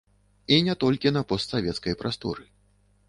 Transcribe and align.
І 0.55 0.57
не 0.67 0.75
толькі 0.83 1.13
на 1.17 1.23
постсавецкай 1.33 1.97
прасторы. 2.01 2.43